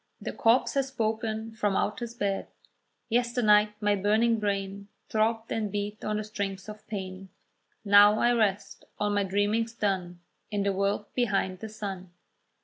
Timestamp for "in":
10.49-10.63